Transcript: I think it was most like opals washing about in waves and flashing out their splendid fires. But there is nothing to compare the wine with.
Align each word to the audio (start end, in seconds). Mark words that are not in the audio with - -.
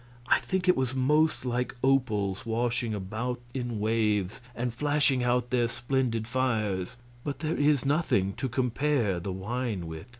I 0.29 0.39
think 0.39 0.67
it 0.67 0.75
was 0.75 0.95
most 0.95 1.45
like 1.45 1.75
opals 1.83 2.43
washing 2.43 2.95
about 2.95 3.39
in 3.53 3.79
waves 3.79 4.41
and 4.55 4.73
flashing 4.73 5.23
out 5.23 5.51
their 5.51 5.67
splendid 5.67 6.27
fires. 6.27 6.97
But 7.23 7.37
there 7.37 7.55
is 7.55 7.85
nothing 7.85 8.33
to 8.37 8.49
compare 8.49 9.19
the 9.19 9.31
wine 9.31 9.85
with. 9.85 10.07